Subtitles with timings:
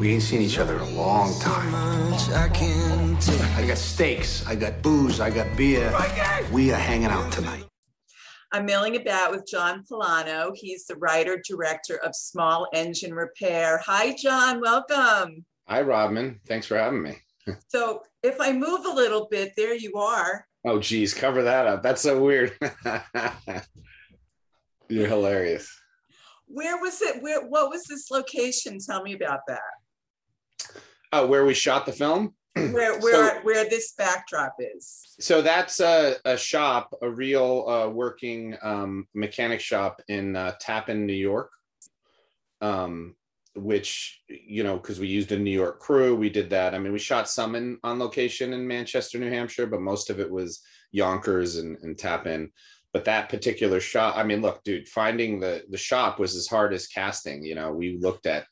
[0.00, 1.74] We ain't seen each other in a long time.
[1.74, 5.92] I got steaks, I got booze, I got beer.
[6.50, 7.66] We are hanging out tonight.
[8.50, 10.52] I'm milling about with John Pollono.
[10.54, 13.76] He's the writer director of Small Engine Repair.
[13.84, 14.62] Hi, John.
[14.62, 15.44] Welcome.
[15.68, 16.40] Hi, Rodman.
[16.48, 17.18] Thanks for having me.
[17.68, 20.46] so, if I move a little bit, there you are.
[20.64, 21.82] Oh, geez, cover that up.
[21.82, 22.56] That's so weird.
[24.88, 25.70] You're hilarious.
[26.46, 27.22] Where was it?
[27.22, 27.46] Where?
[27.46, 28.78] What was this location?
[28.80, 29.60] Tell me about that.
[31.12, 32.34] Oh, where we shot the film?
[32.54, 35.14] where where so, where this backdrop is.
[35.20, 41.06] So that's a, a shop, a real uh, working um, mechanic shop in uh, Tappan,
[41.06, 41.50] New York.
[42.60, 43.14] Um,
[43.54, 46.74] which you know, because we used a New York crew, we did that.
[46.74, 50.20] I mean, we shot some in on location in Manchester, New Hampshire, but most of
[50.20, 50.60] it was
[50.92, 52.50] Yonkers and, and Tappan.
[52.92, 56.72] But that particular shop, I mean, look, dude, finding the the shop was as hard
[56.72, 57.44] as casting.
[57.44, 58.46] You know, we looked at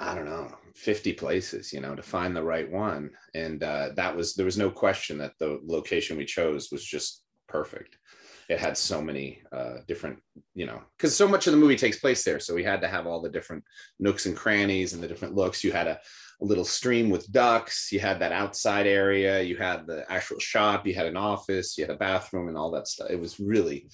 [0.00, 3.10] I don't know, 50 places, you know, to find the right one.
[3.34, 7.22] And uh, that was, there was no question that the location we chose was just
[7.48, 7.98] perfect.
[8.48, 10.18] It had so many uh, different,
[10.54, 12.40] you know, because so much of the movie takes place there.
[12.40, 13.62] So we had to have all the different
[13.98, 15.62] nooks and crannies and the different looks.
[15.62, 16.00] You had a,
[16.40, 17.92] a little stream with ducks.
[17.92, 19.42] You had that outside area.
[19.42, 20.86] You had the actual shop.
[20.86, 21.76] You had an office.
[21.76, 23.10] You had a bathroom and all that stuff.
[23.10, 23.88] It was really,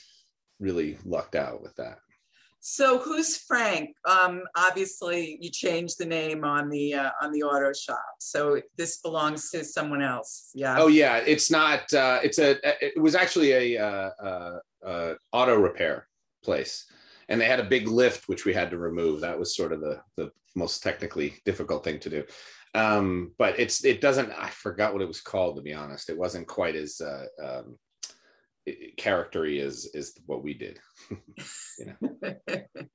[0.60, 1.98] really lucked out with that.
[2.60, 3.90] So who's Frank?
[4.04, 8.04] Um, obviously, you changed the name on the uh, on the auto shop.
[8.18, 10.50] So this belongs to someone else.
[10.54, 10.76] Yeah.
[10.78, 11.92] Oh yeah, it's not.
[11.92, 12.56] Uh, it's a.
[12.84, 16.08] It was actually a uh, uh, uh, auto repair
[16.42, 16.86] place,
[17.28, 19.20] and they had a big lift which we had to remove.
[19.20, 22.24] That was sort of the the most technically difficult thing to do.
[22.74, 24.32] Um, but it's it doesn't.
[24.32, 26.10] I forgot what it was called to be honest.
[26.10, 27.78] It wasn't quite as uh, um,
[28.96, 30.78] charactery is is what we did.
[31.78, 32.34] You know?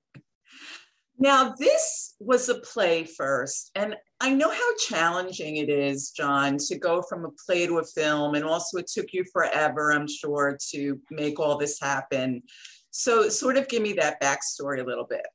[1.22, 6.80] Now this was a play first and i know how challenging it is john to
[6.80, 10.58] go from a play to a film and also it took you forever i'm sure
[10.72, 12.42] to make all this happen.
[12.90, 15.26] So sort of give me that backstory a little bit.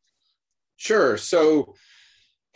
[0.77, 1.17] Sure.
[1.17, 1.75] So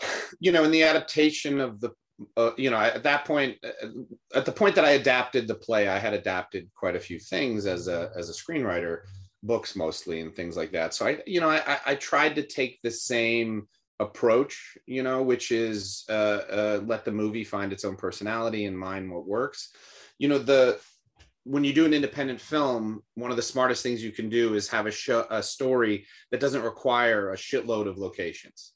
[0.40, 1.90] you know in the adaptation of the
[2.36, 3.88] uh, you know, at that point, uh,
[4.34, 7.66] at the point that I adapted the play, I had adapted quite a few things
[7.66, 9.02] as a as a screenwriter,
[9.42, 10.94] books mostly and things like that.
[10.94, 15.52] So I, you know, I I tried to take the same approach, you know, which
[15.52, 16.12] is uh,
[16.50, 19.72] uh, let the movie find its own personality and mind what works.
[20.18, 20.78] You know, the
[21.44, 24.68] when you do an independent film, one of the smartest things you can do is
[24.68, 28.72] have a show, a story that doesn't require a shitload of locations.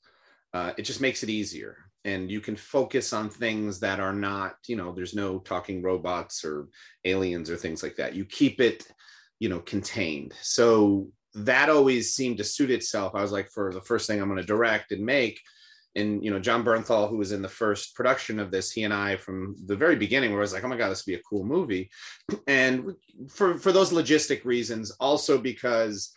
[0.54, 4.56] Uh, it just makes it easier and you can focus on things that are not
[4.66, 6.68] you know there's no talking robots or
[7.04, 8.14] aliens or things like that.
[8.14, 8.86] You keep it
[9.38, 10.34] you know contained.
[10.40, 13.14] So that always seemed to suit itself.
[13.14, 15.40] I was like for the first thing i'm going to direct and make
[15.96, 18.92] and you know jon bernthal who was in the first production of this he and
[18.92, 21.18] i from the very beginning where i was like oh my god this would be
[21.18, 21.90] a cool movie.
[22.46, 22.94] And
[23.28, 26.12] for for those logistic reasons also because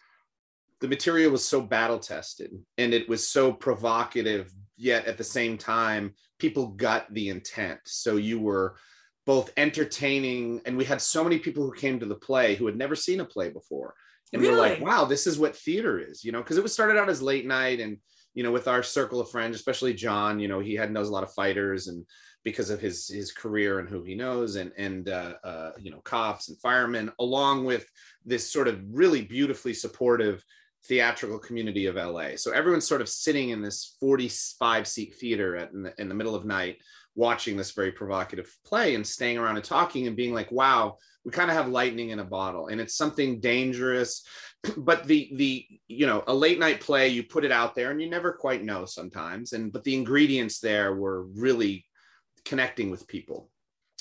[0.79, 5.57] the material was so battle tested and it was so provocative yet at the same
[5.57, 8.75] time people got the intent so you were
[9.25, 12.77] both entertaining and we had so many people who came to the play who had
[12.77, 13.93] never seen a play before
[14.33, 14.53] and really?
[14.53, 16.97] we were like wow this is what theater is you know because it was started
[16.97, 17.97] out as late night and
[18.33, 21.11] you know with our circle of friends especially john you know he had knows a
[21.11, 22.05] lot of fighters and
[22.43, 25.99] because of his his career and who he knows and and uh, uh, you know
[26.05, 27.85] cops and firemen along with
[28.25, 30.41] this sort of really beautifully supportive
[30.87, 32.35] theatrical community of LA.
[32.35, 36.15] So everyone's sort of sitting in this 45 seat theater at, in, the, in the
[36.15, 36.77] middle of night,
[37.15, 41.31] watching this very provocative play and staying around and talking and being like, wow, we
[41.31, 44.23] kind of have lightning in a bottle and it's something dangerous.
[44.75, 48.01] But the, the, you know, a late night play, you put it out there and
[48.01, 49.53] you never quite know sometimes.
[49.53, 51.85] And, but the ingredients there were really
[52.43, 53.49] connecting with people.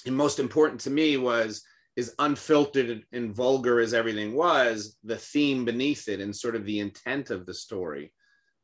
[0.06, 1.62] And most important to me was
[1.96, 6.80] as unfiltered and vulgar as everything was, the theme beneath it and sort of the
[6.80, 8.12] intent of the story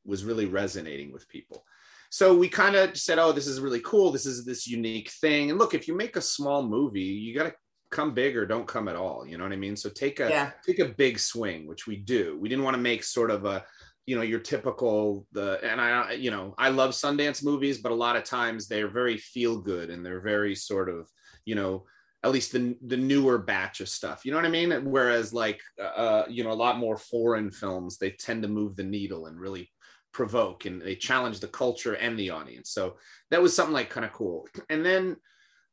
[0.05, 1.65] was really resonating with people.
[2.11, 4.13] So we kind of said, oh, this is really cool.
[4.13, 5.49] This is this unique thing.
[5.49, 7.55] And look, if you make a small movie, you got to
[7.91, 9.27] come big or don't come at all.
[9.27, 9.77] You know what I mean?
[9.77, 10.51] So take a yeah.
[10.67, 12.39] take a big swing, which we do.
[12.39, 13.65] We didn't want to make sort of a
[14.07, 17.95] you know your typical the and i you know i love sundance movies but a
[17.95, 21.09] lot of times they're very feel good and they're very sort of
[21.45, 21.85] you know
[22.25, 24.25] at least the the newer batch of stuff.
[24.25, 24.71] You know what I mean?
[24.85, 28.77] Whereas like uh, uh, you know a lot more foreign films, they tend to move
[28.77, 29.71] the needle and really
[30.13, 32.71] provoke and they challenge the culture and the audience.
[32.71, 32.97] So
[33.31, 34.47] that was something like kind of cool.
[34.69, 35.17] And then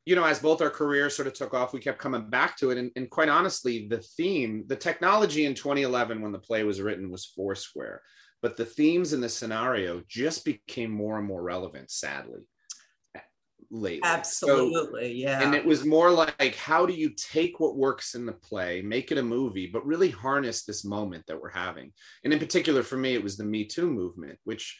[0.05, 2.71] you know as both our careers sort of took off, we kept coming back to
[2.71, 2.77] it.
[2.77, 7.11] And, and quite honestly, the theme, the technology in 2011 when the play was written
[7.11, 8.01] was Foursquare.
[8.41, 12.41] but the themes and the scenario just became more and more relevant, sadly.
[13.71, 14.01] Lately.
[14.03, 15.43] Absolutely, so, yeah.
[15.43, 19.11] And it was more like, how do you take what works in the play, make
[19.11, 21.93] it a movie, but really harness this moment that we're having?
[22.23, 24.79] And in particular, for me, it was the Me Too movement, which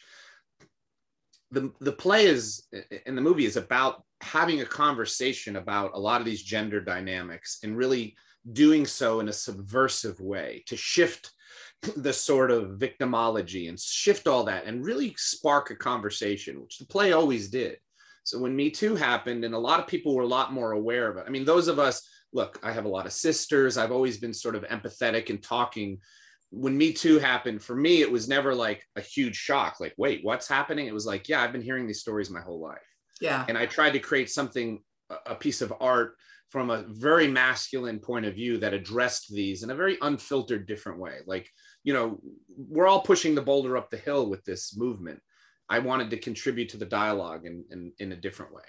[1.50, 2.66] the the play is
[3.06, 7.58] in the movie is about having a conversation about a lot of these gender dynamics
[7.62, 8.16] and really
[8.52, 11.32] doing so in a subversive way to shift
[11.96, 16.86] the sort of victimology and shift all that and really spark a conversation which the
[16.86, 17.76] play always did
[18.30, 21.10] so when me too happened and a lot of people were a lot more aware
[21.10, 23.92] of it i mean those of us look i have a lot of sisters i've
[23.92, 25.98] always been sort of empathetic and talking
[26.50, 29.78] when Me Too happened, for me, it was never like a huge shock.
[29.80, 30.86] Like, wait, what's happening?
[30.86, 32.78] It was like, yeah, I've been hearing these stories my whole life.
[33.20, 33.44] Yeah.
[33.48, 34.82] And I tried to create something,
[35.26, 36.16] a piece of art
[36.50, 40.98] from a very masculine point of view that addressed these in a very unfiltered, different
[40.98, 41.18] way.
[41.24, 41.48] Like,
[41.84, 42.20] you know,
[42.56, 45.20] we're all pushing the boulder up the hill with this movement.
[45.70, 48.62] I wanted to contribute to the dialogue in, in, in a different way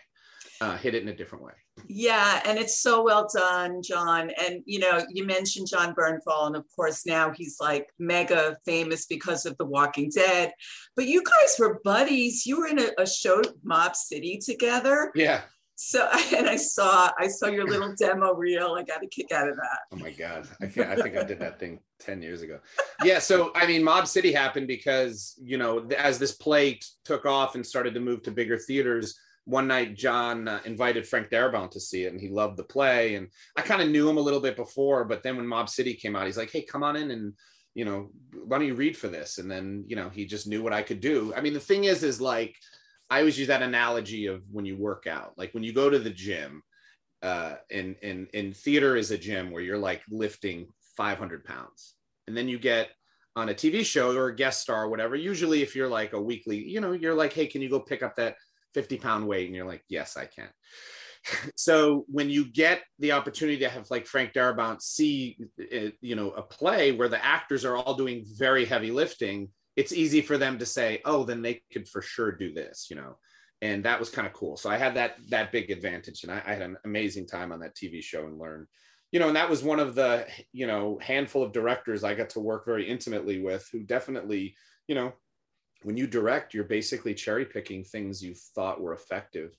[0.62, 1.54] uh, hit it in a different way.
[1.88, 4.32] Yeah, and it's so well done, John.
[4.40, 9.08] And you know, you mentioned Jon Bernthal, and of course now he's like mega famous
[9.08, 10.54] because of The Walking Dead.
[10.96, 12.46] But you guys were buddies.
[12.46, 15.12] You were in a, a show, Mob City, together.
[15.16, 15.42] Yeah.
[15.84, 18.76] So and I saw I saw your little demo reel.
[18.78, 19.80] I got a kick out of that.
[19.92, 20.48] Oh my god!
[20.62, 20.66] I.
[20.66, 22.60] I think I did that thing ten years ago.
[23.04, 23.18] Yeah.
[23.18, 27.66] So I mean, Mob City happened because you know as this play took off and
[27.66, 32.04] started to move to bigger theaters one night John uh, invited Frank Darabont to see
[32.04, 34.56] it and he loved the play and I kind of knew him a little bit
[34.56, 37.34] before but then when Mob City came out he's like hey come on in and
[37.74, 38.12] you know
[38.46, 40.84] why don't you read for this and then you know he just knew what I
[40.84, 42.56] could do I mean the thing is is like
[43.12, 46.00] I always use that analogy of when you work out like when you go to
[46.00, 46.64] the gym
[47.22, 51.96] uh in in in theater is a gym where you're like lifting 500 pounds.
[52.28, 52.90] And then you get
[53.36, 56.22] on a TV show or a guest star or whatever usually if you're like a
[56.22, 58.36] weekly you know you're like hey can you go pick up that
[58.74, 59.48] 50 pound weight?
[59.48, 60.50] And you're like yes i can.
[61.56, 66.32] So when you get the opportunity to have like frank darabont see uh, you know
[66.32, 69.50] a play where the actors are all doing very heavy lifting
[69.82, 72.96] it's easy for them to say oh then they could for sure do this you
[72.96, 73.18] know
[73.62, 76.42] and that was kind of cool so i had that that big advantage and I,
[76.46, 78.68] I had an amazing time on that tv show and learned
[79.12, 82.30] you know and that was one of the you know handful of directors i got
[82.32, 84.56] to work very intimately with who definitely
[84.88, 85.14] you know
[85.84, 89.56] when you direct, you're basically cherry picking things you thought were effective.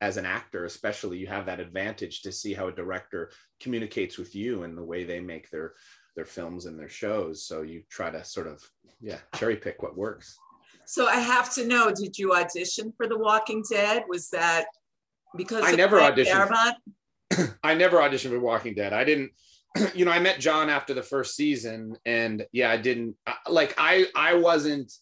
[0.00, 3.30] As an actor, especially, you have that advantage to see how a director
[3.60, 5.74] communicates with you and the way they make their
[6.16, 7.46] their films and their shows.
[7.46, 8.62] So you try to sort of
[9.00, 10.36] yeah cherry pick what works.
[10.86, 14.04] So I have to know: Did you audition for The Walking Dead?
[14.08, 14.66] Was that
[15.36, 16.74] because I never auditioned?
[17.62, 18.92] I never auditioned for Walking Dead.
[18.92, 19.32] I didn't
[19.94, 23.16] you know i met John after the first season and yeah i didn't
[23.48, 24.92] like i i wasn't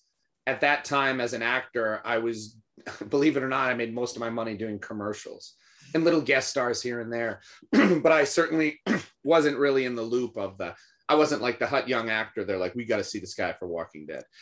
[0.51, 2.57] at that time as an actor, I was,
[3.09, 5.55] believe it or not, I made most of my money doing commercials
[5.95, 7.41] and little guest stars here and there.
[7.73, 8.81] but I certainly
[9.23, 10.75] wasn't really in the loop of the,
[11.11, 12.45] I wasn't like the hot young actor.
[12.45, 14.23] They're like, we got to see this guy for Walking Dead.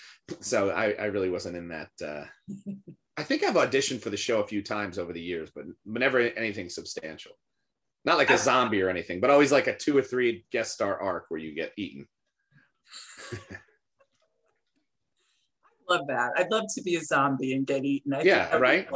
[0.41, 1.89] So I, I really wasn't in that.
[2.05, 2.25] Uh,
[3.17, 6.19] I think I've auditioned for the show a few times over the years, but never
[6.21, 7.33] anything substantial.
[8.05, 11.01] Not like a zombie or anything, but always like a two or three guest star
[11.01, 12.07] arc where you get eaten.
[13.33, 13.47] I
[15.89, 16.33] love that.
[16.37, 18.13] I'd love to be a zombie and get eaten.
[18.13, 18.87] I yeah, right.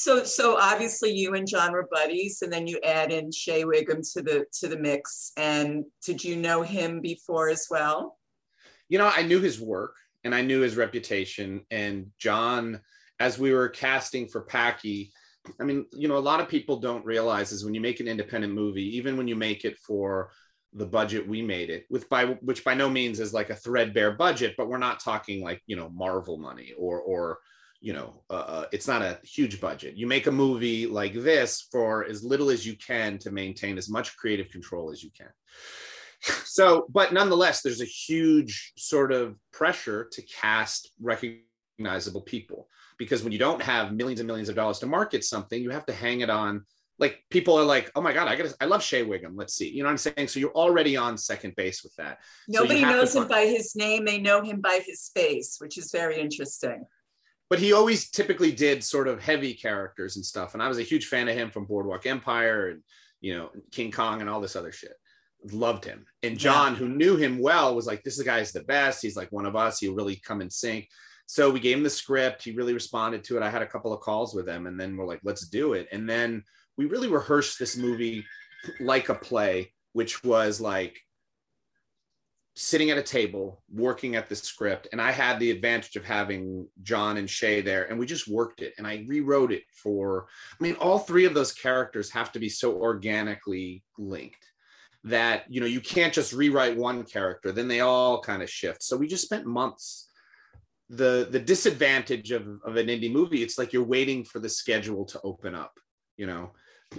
[0.00, 4.00] So, so obviously you and John were buddies, and then you add in Shea Whigham
[4.14, 5.32] to the to the mix.
[5.36, 8.18] And did you know him before as well?
[8.88, 11.66] You know, I knew his work and I knew his reputation.
[11.70, 12.80] And John,
[13.18, 15.12] as we were casting for Packy,
[15.60, 18.08] I mean, you know, a lot of people don't realize is when you make an
[18.08, 20.30] independent movie, even when you make it for
[20.72, 24.12] the budget we made it with by which by no means is like a threadbare
[24.12, 27.40] budget but we're not talking like you know marvel money or or
[27.80, 31.66] you know uh, uh, it's not a huge budget you make a movie like this
[31.72, 35.30] for as little as you can to maintain as much creative control as you can
[36.44, 42.68] so but nonetheless there's a huge sort of pressure to cast recognizable people
[42.98, 45.86] because when you don't have millions and millions of dollars to market something you have
[45.86, 46.64] to hang it on
[47.00, 49.34] like people are like, oh my God, I got I love Shea Whigham.
[49.34, 49.70] Let's see.
[49.70, 50.28] You know what I'm saying?
[50.28, 52.18] So you're already on second base with that.
[52.46, 54.04] Nobody so knows him by his name.
[54.04, 56.84] They know him by his face, which is very interesting.
[57.50, 60.54] But he always typically did sort of heavy characters and stuff.
[60.54, 62.82] And I was a huge fan of him from Boardwalk Empire and,
[63.20, 64.94] you know, King Kong and all this other shit.
[65.50, 66.06] Loved him.
[66.22, 66.78] And John, yeah.
[66.78, 69.02] who knew him well, was like, this guy's the best.
[69.02, 69.80] He's like one of us.
[69.80, 70.88] He'll really come and sync.
[71.26, 72.44] So we gave him the script.
[72.44, 73.42] He really responded to it.
[73.42, 75.88] I had a couple of calls with him and then we're like, let's do it.
[75.90, 76.44] And then
[76.76, 78.24] we really rehearsed this movie
[78.78, 81.00] like a play, which was like
[82.60, 86.66] sitting at a table working at the script and i had the advantage of having
[86.82, 90.26] john and shea there and we just worked it and i rewrote it for
[90.58, 94.44] i mean all three of those characters have to be so organically linked
[95.04, 98.82] that you know you can't just rewrite one character then they all kind of shift.
[98.82, 100.08] So we just spent months.
[100.90, 105.04] The the disadvantage of, of an indie movie it's like you're waiting for the schedule
[105.04, 105.72] to open up
[106.16, 106.50] you know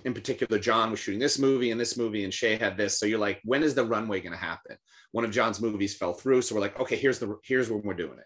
[0.05, 2.99] in particular john was shooting this movie and this movie and shea had this.
[2.99, 4.77] So you're like when is the runway going to happen?
[5.11, 6.41] One of john's movies fell through.
[6.41, 8.25] So we're like okay here's the here's when we're doing it.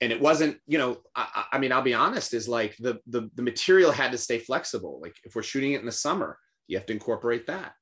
[0.00, 3.30] And it wasn't you know I, I mean i'll be honest is like the, the
[3.34, 5.00] the material had to stay flexible.
[5.02, 7.72] Like if we're shooting it in the summer you have to incorporate that.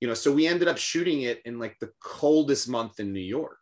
[0.00, 3.20] You know so we ended up shooting it in like the coldest month in new
[3.20, 3.58] york.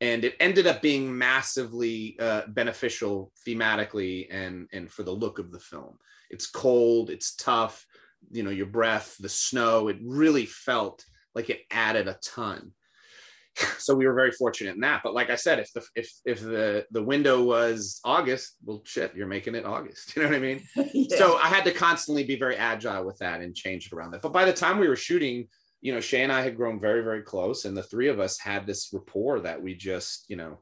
[0.00, 5.52] And it ended up being massively uh, beneficial thematically and and for the look of
[5.52, 5.96] the film.
[6.28, 7.86] It's cold it's tough
[8.30, 12.72] you know your breath the snow it really felt like it added a ton.
[13.78, 15.02] So we were very fortunate in that.
[15.04, 19.14] But like i said if the if if the the window was august well shit
[19.14, 20.12] you're making it august.
[20.16, 20.62] You know what i mean?
[20.94, 21.18] Yeah.
[21.18, 24.22] so i had to constantly be very agile with that and change it around that.
[24.22, 25.48] But by the time we were shooting
[25.82, 28.38] you know, Shea and I had grown very, very close, and the three of us
[28.38, 30.60] had this rapport that we just, you know,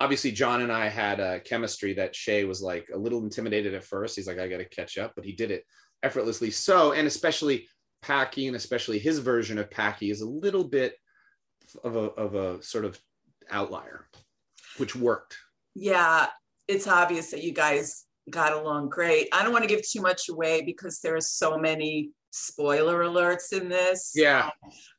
[0.00, 3.84] obviously John and I had a chemistry that Shea was like a little intimidated at
[3.84, 4.14] first.
[4.14, 5.64] He's like, I got to catch up, but he did it
[6.02, 6.50] effortlessly.
[6.50, 7.68] So, and especially
[8.02, 10.96] Packy, and especially his version of Packy is a little bit
[11.84, 13.00] of a of a sort of
[13.50, 14.08] outlier,
[14.78, 15.36] which worked.
[15.74, 16.26] Yeah,
[16.68, 19.28] it's obvious that you guys got along great.
[19.32, 23.52] I don't want to give too much away because there are so many spoiler alerts
[23.52, 24.12] in this.
[24.14, 24.50] Yeah.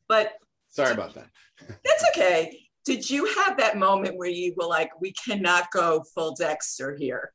[0.07, 0.33] But
[0.69, 1.27] sorry did, about that.
[1.83, 2.60] that's okay.
[2.86, 7.31] Did you have that moment where you were like, we cannot go full Dexter here?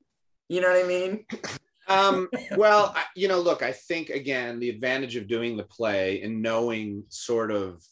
[0.49, 1.25] You know what I mean?
[1.89, 6.23] um, well, I, you know, look, I think again, the advantage of doing the play
[6.23, 7.83] and knowing sort of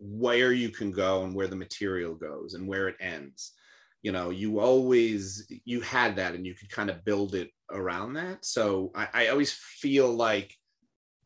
[0.00, 3.52] where you can go and where the material goes and where it ends
[4.02, 8.12] you know you always you had that and you could kind of build it around
[8.12, 10.54] that so i, I always feel like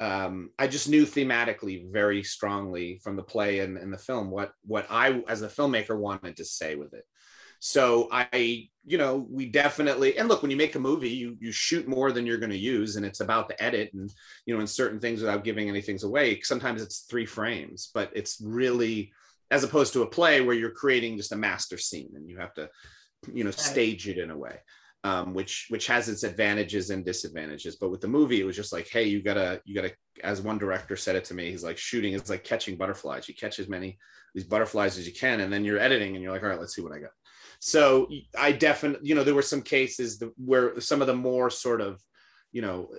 [0.00, 4.52] um, I just knew thematically very strongly from the play and, and the film what
[4.64, 7.04] what I as a filmmaker wanted to say with it.
[7.60, 11.52] So I, you know, we definitely and look when you make a movie, you you
[11.52, 14.12] shoot more than you're going to use, and it's about the edit and
[14.46, 16.40] you know, in certain things without giving anything away.
[16.40, 19.12] Sometimes it's three frames, but it's really
[19.50, 22.52] as opposed to a play where you're creating just a master scene and you have
[22.54, 22.68] to,
[23.32, 24.58] you know, stage it in a way
[25.04, 27.76] um, which which has its advantages and disadvantages.
[27.76, 29.92] But with the movie, it was just like, hey, you gotta you gotta.
[30.24, 33.28] As one director said it to me, he's like, shooting is like catching butterflies.
[33.28, 33.98] You catch as many
[34.34, 36.74] these butterflies as you can, and then you're editing, and you're like, all right, let's
[36.74, 37.10] see what I got.
[37.60, 41.80] So I definitely, you know, there were some cases where some of the more sort
[41.80, 42.00] of,
[42.52, 42.90] you know,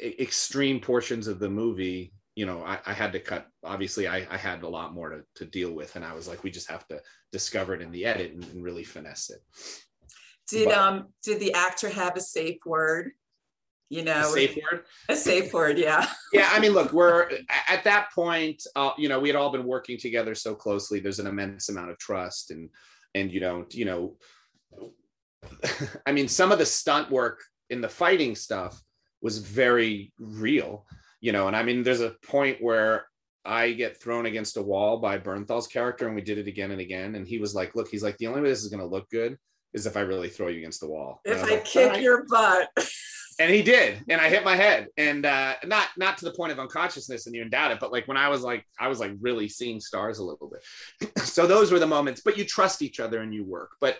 [0.00, 4.36] extreme portions of the movie you know I, I, had to cut obviously I, I,
[4.36, 6.86] had a lot more to, to deal with and i was like we just have
[6.88, 9.40] to discover it in the edit and, and really finesse it
[10.52, 13.12] did but, um did the actor have a safe word?
[13.88, 14.84] You know, a safe word.
[15.08, 16.06] A safe word, yeah.
[16.32, 17.28] yeah, I mean, look, we're
[17.68, 18.62] at that point.
[18.74, 21.00] Uh, you know, we had all been working together so closely.
[21.00, 22.70] There's an immense amount of trust, and
[23.14, 24.16] and you know, you know,
[26.06, 28.80] I mean, some of the stunt work in the fighting stuff
[29.20, 30.86] was very real.
[31.20, 33.06] You know, and I mean, there's a point where
[33.44, 36.80] I get thrown against a wall by Bernthal's character, and we did it again and
[36.80, 37.14] again.
[37.14, 39.08] And he was like, "Look, he's like, the only way this is going to look
[39.10, 39.38] good
[39.74, 41.20] is if I really throw you against the wall.
[41.24, 42.68] If I, like, kick your butt.
[43.38, 46.52] and he did, and I hit my head, and uh, not not to the point
[46.52, 49.12] of unconsciousness, and you doubt it, but like when I was like I was like
[49.20, 51.18] really seeing stars a little bit.
[51.24, 52.22] so those were the moments.
[52.24, 53.72] But you trust each other and you work.
[53.80, 53.98] But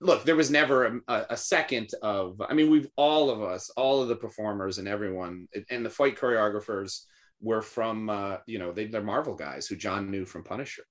[0.00, 2.40] look, there was never a, a, second of.
[2.40, 6.16] I mean, we've all of us, all of the performers, and everyone, and the fight
[6.16, 7.02] choreographers
[7.40, 10.84] were from uh, you know they, they're Marvel guys who John knew from Punisher.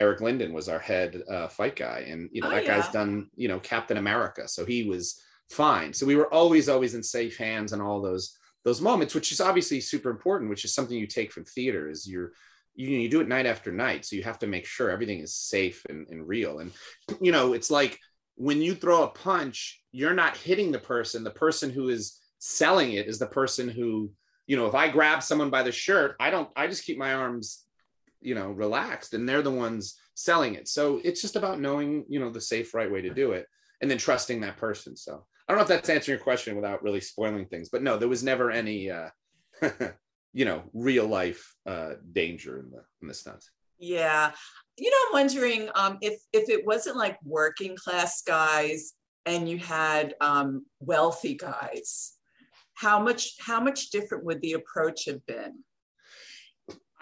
[0.00, 2.80] Eric Linden was our head uh, fight guy, and you know oh, that yeah.
[2.80, 5.20] guy's done you know Captain America, so he was
[5.50, 5.92] fine.
[5.92, 9.40] So we were always always in safe hands and all those those moments, which is
[9.40, 11.88] obviously super important, which is something you take from theater.
[11.88, 12.32] Is you're
[12.74, 15.36] you, you do it night after night, so you have to make sure everything is
[15.36, 16.58] safe and, and real.
[16.58, 16.72] And
[17.20, 17.98] you know it's like
[18.36, 21.22] when you throw a punch, you're not hitting the person.
[21.22, 24.10] The person who is selling it is the person who
[24.46, 26.48] you know if I grab someone by the shirt, I don't.
[26.56, 27.63] I just keep my arms
[28.24, 30.68] you know relaxed and they're the ones selling it.
[30.68, 33.46] So it's just about knowing you know the safe right way to do it
[33.80, 34.96] and then trusting that person.
[34.96, 37.98] So i don't know if that's answering your question without really spoiling things but no
[37.98, 39.08] there was never any uh
[40.32, 43.50] you know real life uh danger in the in the stunts.
[43.78, 44.32] Yeah.
[44.76, 48.94] You know i'm wondering um if if it wasn't like working class guys
[49.26, 52.14] and you had um wealthy guys
[52.74, 55.62] how much how much different would the approach have been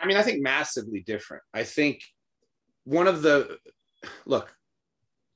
[0.03, 1.45] I mean, I think massively different.
[1.55, 2.03] I think
[2.85, 3.59] one of the
[4.27, 4.53] look,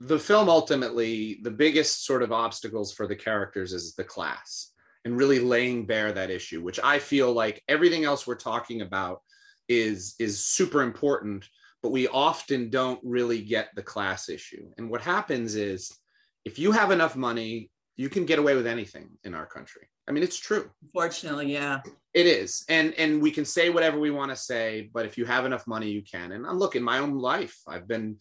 [0.00, 4.73] the film ultimately, the biggest sort of obstacles for the characters is the class
[5.04, 9.23] and really laying bare that issue, which I feel like everything else we're talking about
[9.68, 11.49] is is super important,
[11.80, 14.68] but we often don't really get the class issue.
[14.78, 15.96] And what happens is
[16.44, 19.88] if you have enough money, you can get away with anything in our country.
[20.09, 20.71] I mean, it's true.
[20.93, 21.81] Fortunately, yeah.
[22.15, 22.65] It is.
[22.69, 25.67] And and we can say whatever we want to say, but if you have enough
[25.67, 26.33] money, you can.
[26.33, 28.19] And I'm look, in my own life, I've been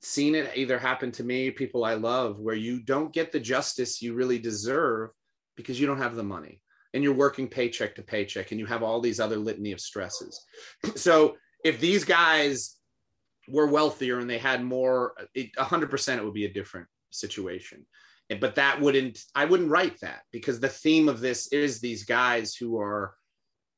[0.00, 4.02] seen it either happen to me, people I love, where you don't get the justice
[4.02, 5.10] you really deserve
[5.56, 6.60] because you don't have the money
[6.92, 10.40] and you're working paycheck to paycheck and you have all these other litany of stresses.
[10.96, 12.76] So if these guys
[13.48, 17.86] were wealthier and they had more, it, 100% it would be a different situation.
[18.40, 22.54] But that wouldn't, I wouldn't write that because the theme of this is these guys
[22.54, 23.14] who are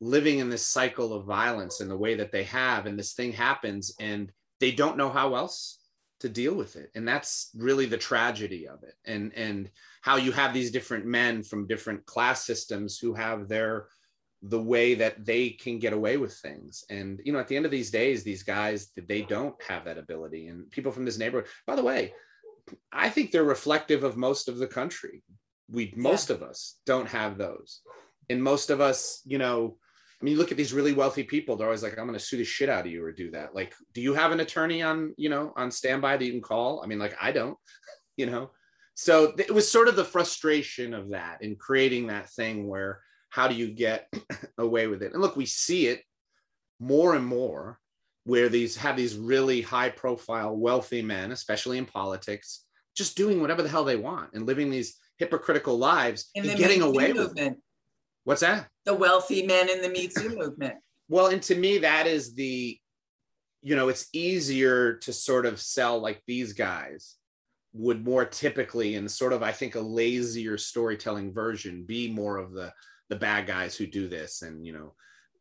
[0.00, 2.86] living in this cycle of violence in the way that they have.
[2.86, 5.78] And this thing happens and they don't know how else
[6.20, 6.90] to deal with it.
[6.94, 8.94] And that's really the tragedy of it.
[9.04, 9.70] And and
[10.02, 13.88] how you have these different men from different class systems who have their
[14.42, 16.84] the way that they can get away with things.
[16.90, 19.98] And you know at the end of these days these guys they don't have that
[19.98, 20.48] ability.
[20.48, 22.14] And people from this neighborhood by the way
[22.92, 25.22] i think they're reflective of most of the country
[25.70, 26.36] we most yeah.
[26.36, 27.80] of us don't have those
[28.30, 29.76] and most of us you know
[30.20, 32.24] I mean, you look at these really wealthy people, they're always like, I'm going to
[32.24, 33.54] sue the shit out of you or do that.
[33.54, 36.80] Like, do you have an attorney on, you know, on standby that you can call?
[36.82, 37.58] I mean, like, I don't,
[38.16, 38.50] you know?
[38.94, 43.46] So it was sort of the frustration of that in creating that thing where how
[43.46, 44.10] do you get
[44.58, 45.12] away with it?
[45.12, 46.00] And look, we see it
[46.80, 47.78] more and more
[48.26, 52.64] where these have these really high profile, wealthy men, especially in politics,
[52.96, 56.82] just doing whatever the hell they want and living these hypocritical lives and, and getting
[56.82, 57.56] away with it.
[58.24, 58.66] What's that?
[58.84, 60.74] The wealthy men in the Me Too movement.
[61.08, 62.76] Well, and to me, that is the,
[63.62, 67.14] you know, it's easier to sort of sell like these guys
[67.72, 72.52] would more typically, in sort of, I think, a lazier storytelling version, be more of
[72.52, 72.72] the
[73.08, 74.94] the bad guys who do this, and you know,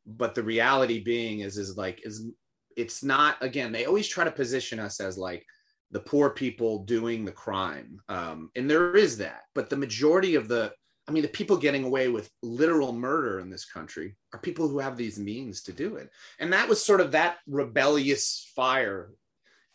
[0.05, 2.27] but the reality being is, is like, is
[2.75, 3.37] it's not.
[3.41, 5.45] Again, they always try to position us as like
[5.91, 10.47] the poor people doing the crime, um, and there is that, but the majority of
[10.47, 10.73] the
[11.07, 14.79] I mean, the people getting away with literal murder in this country are people who
[14.79, 16.09] have these means to do it.
[16.39, 19.11] And that was sort of that rebellious fire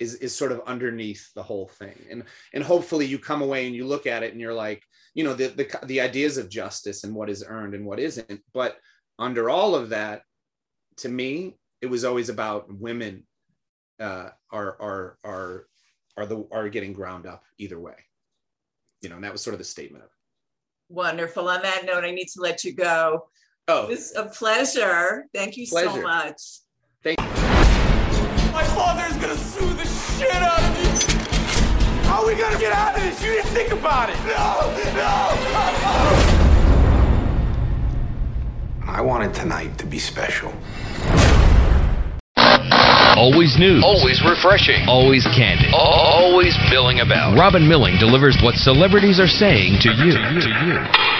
[0.00, 1.94] is, is sort of underneath the whole thing.
[2.10, 4.82] And, and hopefully you come away and you look at it and you're like,
[5.14, 8.40] you know, the, the, the ideas of justice and what is earned and what isn't.
[8.52, 8.76] But
[9.18, 10.22] under all of that,
[10.98, 13.24] to me, it was always about women
[13.98, 15.66] uh, are, are, are,
[16.16, 17.94] are, the, are getting ground up either way.
[19.02, 20.94] You know, and that was sort of the statement of it.
[20.94, 21.48] Wonderful.
[21.48, 23.28] On that note, I need to let you go.
[23.68, 25.26] Oh, it's a pleasure.
[25.32, 25.90] Thank you pleasure.
[25.90, 26.40] so much.
[27.02, 27.26] Thank you.
[28.52, 30.84] My father's gonna sue the shit out of me.
[32.08, 33.22] How are we gonna get out of this?
[33.22, 34.16] You didn't think about it.
[34.26, 36.40] No, no.
[38.92, 40.52] I wanted tonight to be special.
[43.20, 43.84] Always news.
[43.84, 44.88] Always refreshing.
[44.88, 45.74] Always candid.
[45.74, 47.36] Always milling about.
[47.36, 50.12] Robin Milling delivers what celebrities are saying to you.
[50.16, 51.19] To you.